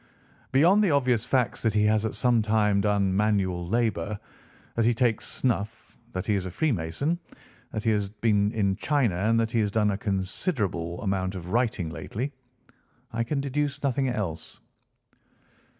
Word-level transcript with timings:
"Beyond 0.51 0.83
the 0.83 0.89
obvious 0.89 1.27
facts 1.27 1.61
that 1.61 1.75
he 1.75 1.83
has 1.83 2.05
at 2.05 2.15
some 2.15 2.41
time 2.41 2.81
done 2.81 3.15
manual 3.15 3.67
labour, 3.67 4.19
that 4.73 4.83
he 4.83 4.95
takes 4.95 5.27
snuff, 5.27 5.95
that 6.13 6.25
he 6.25 6.33
is 6.33 6.47
a 6.47 6.49
Freemason, 6.49 7.19
that 7.71 7.83
he 7.83 7.91
has 7.91 8.09
been 8.09 8.51
in 8.53 8.75
China, 8.77 9.13
and 9.15 9.39
that 9.39 9.51
he 9.51 9.59
has 9.59 9.69
done 9.69 9.91
a 9.91 9.97
considerable 9.99 10.99
amount 11.03 11.35
of 11.35 11.51
writing 11.51 11.91
lately, 11.91 12.33
I 13.13 13.23
can 13.23 13.41
deduce 13.41 13.83
nothing 13.83 14.09
else." 14.09 14.59